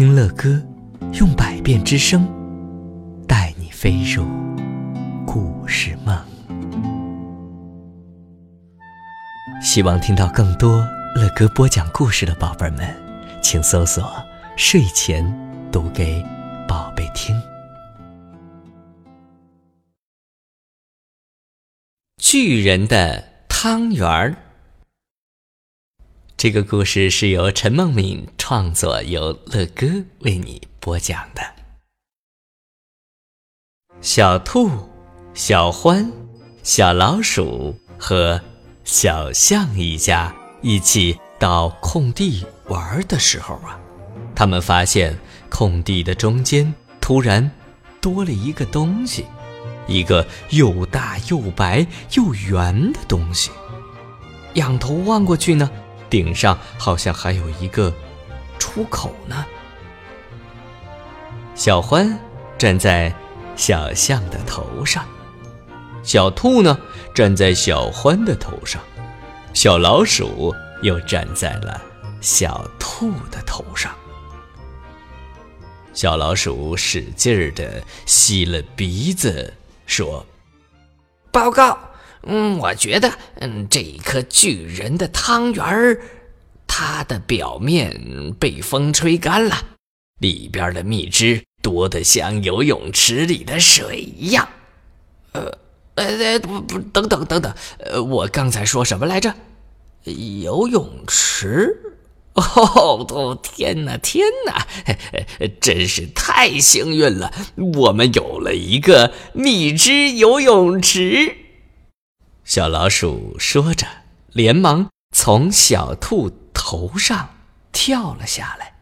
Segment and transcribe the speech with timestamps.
[0.00, 0.58] 听乐歌，
[1.20, 2.26] 用百变之声
[3.28, 4.24] 带你飞入
[5.26, 6.18] 故事梦。
[9.60, 10.78] 希望听到更多
[11.16, 12.96] 乐歌播讲故事的宝贝们，
[13.42, 14.10] 请搜索
[14.56, 15.22] “睡前
[15.70, 16.24] 读给
[16.66, 17.38] 宝贝听”。
[22.16, 24.34] 巨人的汤圆儿。
[26.40, 29.86] 这个故事是由陈梦敏创作，由乐哥
[30.20, 31.42] 为你播讲的。
[34.00, 34.70] 小兔、
[35.34, 36.10] 小欢、
[36.62, 38.40] 小老鼠和
[38.84, 43.78] 小象一家一起到空地玩的时候啊，
[44.34, 45.14] 他们发现
[45.50, 46.72] 空地的中间
[47.02, 47.50] 突然
[48.00, 49.26] 多了一个东西，
[49.86, 51.86] 一个又大又白
[52.16, 53.50] 又圆的东西。
[54.54, 55.70] 仰头望过去呢。
[56.10, 57.94] 顶上好像还有一个
[58.58, 59.46] 出口呢。
[61.54, 62.18] 小欢
[62.58, 63.14] 站在
[63.56, 65.06] 小象的头上，
[66.02, 66.78] 小兔呢
[67.14, 68.82] 站在小欢的头上，
[69.54, 71.80] 小老鼠又站在了
[72.20, 73.94] 小兔的头上。
[75.92, 79.52] 小老鼠使劲儿的吸了鼻子，
[79.86, 80.24] 说
[81.30, 81.78] ：“报告。”
[82.22, 86.00] 嗯，我觉得，嗯，这一颗巨人的汤圆儿，
[86.66, 89.56] 它的表面被风吹干了，
[90.18, 94.48] 里边的蜜汁多得像游泳池里的水一样。
[95.32, 95.50] 呃，
[95.94, 99.34] 呃，不不，等等等等，呃，我刚才说什么来着？
[100.04, 101.76] 游泳池？
[102.34, 104.66] 哦哦，天哪，天哪，
[105.60, 107.32] 真是太幸运了，
[107.74, 111.36] 我们有了一个蜜汁游泳池。
[112.50, 113.86] 小老鼠说着，
[114.32, 117.36] 连忙从小兔头上
[117.70, 118.74] 跳了下来。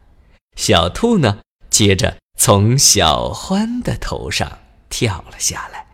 [0.57, 5.87] 小兔呢，接着从小欢的头上跳了下来。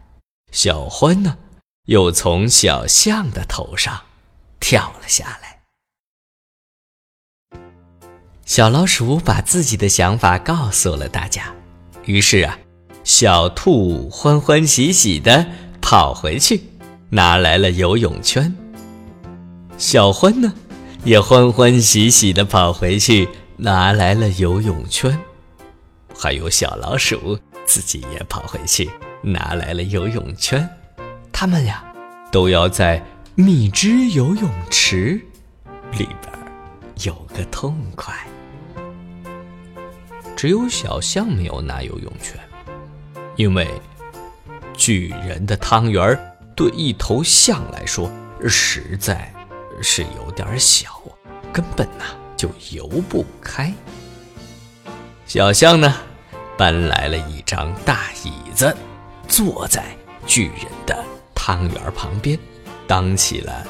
[0.53, 1.37] 小欢呢，
[1.87, 4.05] 又从小象的头上
[4.61, 5.63] 跳了下来。
[8.47, 11.53] 小老鼠把自己的想法告诉了大家，
[12.05, 12.57] 于是啊，
[13.03, 15.49] 小兔欢欢喜喜地
[15.83, 16.71] 跑回去。
[17.15, 18.53] 拿来了游泳圈，
[19.79, 20.53] 小欢呢，
[21.05, 25.17] 也欢欢喜喜地跑回去拿来了游泳圈，
[26.13, 28.91] 还有小老鼠自己也跑回去
[29.23, 30.69] 拿来了游泳圈，
[31.31, 31.85] 他们呀，
[32.33, 33.01] 都要在
[33.37, 35.11] 蜜汁游泳池
[35.93, 36.33] 里边
[37.05, 38.13] 有个痛快。
[40.35, 42.37] 只有小象没有拿游泳圈，
[43.37, 43.69] 因为
[44.77, 46.19] 巨人的汤圆儿。
[46.57, 48.11] 对一头象来说，
[48.47, 49.33] 实在
[49.83, 51.03] 是有点小，
[51.53, 52.05] 根本呐
[52.37, 53.73] 就游不开。
[55.27, 55.95] 小象呢，
[56.57, 58.77] 搬来了一张大椅子，
[59.27, 61.05] 坐在巨人的
[61.35, 62.39] 汤圆旁边，
[62.87, 63.67] 当起了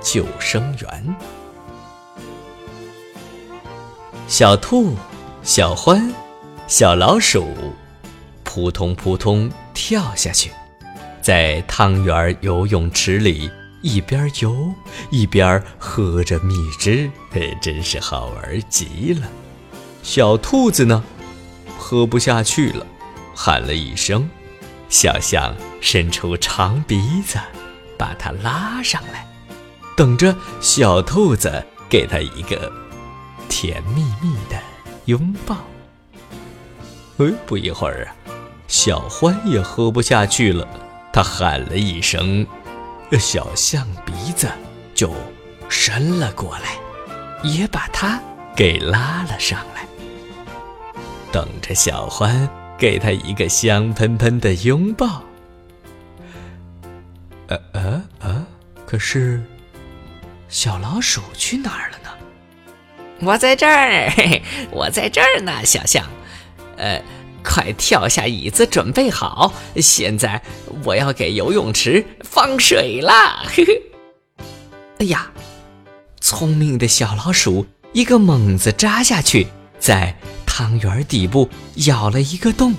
[0.00, 1.16] 救生员。
[4.26, 4.94] 小兔、
[5.42, 6.12] 小欢、
[6.66, 7.46] 小老鼠，
[8.42, 10.50] 扑通扑通跳下去。
[11.26, 13.50] 在汤圆游泳池里
[13.82, 14.72] 一边游
[15.10, 17.10] 一边喝着蜜汁，
[17.60, 19.26] 真是好玩极了。
[20.04, 21.02] 小兔子呢，
[21.76, 22.86] 喝不下去了，
[23.34, 24.30] 喊了一声。
[24.88, 27.40] 小象伸出长鼻子，
[27.98, 29.26] 把它拉上来，
[29.96, 32.70] 等着小兔子给它一个
[33.48, 34.56] 甜蜜蜜的
[35.06, 35.56] 拥抱。
[37.18, 38.14] 哎，不一会儿啊，
[38.68, 40.68] 小欢也喝不下去了。
[41.16, 42.46] 他喊了一声，
[43.18, 44.50] 小象鼻子
[44.94, 45.14] 就
[45.66, 46.76] 伸了过来，
[47.42, 48.20] 也把它
[48.54, 49.86] 给拉了上来，
[51.32, 52.46] 等着小欢
[52.76, 55.22] 给他一个香喷喷的拥抱。
[57.46, 58.46] 呃呃呃，
[58.84, 59.42] 可是
[60.50, 62.10] 小老鼠去哪儿了呢？
[63.26, 64.12] 我在这儿，
[64.70, 66.04] 我在这儿呢，小象，
[66.76, 67.02] 呃。
[67.46, 69.52] 快跳下椅子，准备好！
[69.76, 70.42] 现在
[70.84, 73.44] 我要给游泳池放水啦！
[73.46, 73.80] 嘿嘿。
[74.98, 75.30] 哎呀，
[76.20, 79.46] 聪明的小老鼠一个猛子扎下去，
[79.78, 81.48] 在汤圆底部
[81.86, 82.74] 咬了一个洞，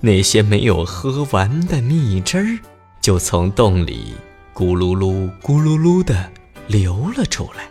[0.00, 2.58] 那些没有喝完的蜜汁儿
[3.00, 4.14] 就从洞里
[4.52, 6.28] 咕噜噜、咕噜噜的
[6.66, 7.68] 流了出来。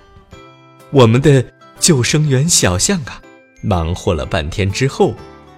[0.91, 1.43] 我们的
[1.79, 3.21] 救生员小象啊，
[3.61, 5.13] 忙活了半天之后。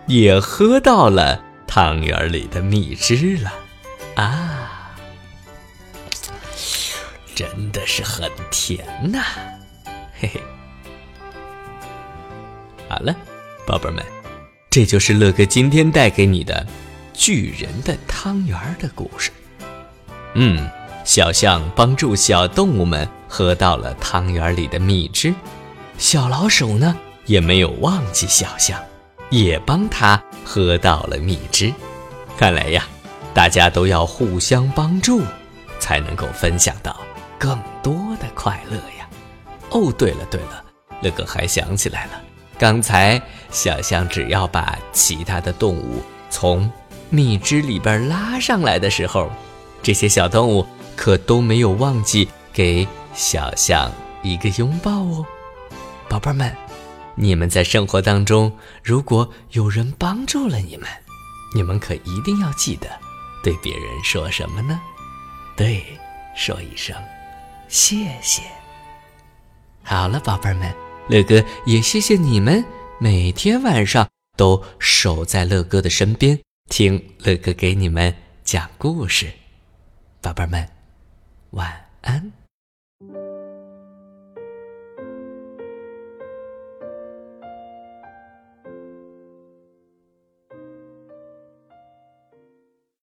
[0.08, 3.54] 也喝到了汤圆里的蜜汁了，
[4.16, 4.96] 啊，
[7.34, 9.24] 真的是很甜呐，
[10.20, 10.42] 嘿嘿。
[12.90, 13.16] 好了，
[13.66, 14.04] 宝贝们，
[14.70, 16.68] 这就是乐哥今天带给你的
[17.14, 19.32] 巨人的汤圆的故事。
[20.36, 20.70] 嗯，
[21.04, 25.34] 小象帮助小动物们喝到了汤圆里的蜜汁，
[25.98, 26.96] 小老鼠呢
[27.26, 28.80] 也没有忘记小象，
[29.34, 31.74] 也帮他喝到了蜜汁。
[32.38, 32.86] 看来呀，
[33.34, 35.24] 大家都要互相帮助，
[35.80, 36.96] 才能够分享到
[37.40, 39.10] 更多的快乐呀。
[39.72, 40.64] 哦，对了对了，
[41.02, 42.12] 乐哥还想起来了，
[42.60, 43.20] 刚才
[43.50, 46.72] 小象只要把其他的动物从
[47.10, 49.32] 蜜汁里边拉上来的时候。
[49.82, 50.66] 这些小动物
[50.96, 53.92] 可都没有忘记给小象
[54.22, 55.26] 一个拥抱哦，
[56.08, 56.56] 宝贝儿们，
[57.16, 58.52] 你们在生活当中，
[58.84, 60.88] 如果有人帮助了你们，
[61.56, 62.88] 你们可一定要记得
[63.44, 64.80] 对别人说什么呢？
[65.56, 65.84] 对，
[66.36, 66.96] 说一声
[67.68, 68.42] 谢谢。
[69.84, 70.74] 好了，宝贝儿们，
[71.10, 72.64] 乐哥也谢谢你们
[73.00, 76.40] 每天晚上都守在乐哥的身边，
[76.70, 79.32] 听乐哥给你们讲故事。
[80.22, 80.68] 宝贝儿们，